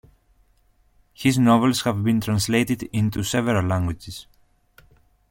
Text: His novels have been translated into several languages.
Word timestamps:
His 1.13 1.37
novels 1.37 1.83
have 1.83 2.03
been 2.03 2.21
translated 2.21 2.81
into 2.91 3.21
several 3.21 3.63
languages. 3.63 4.25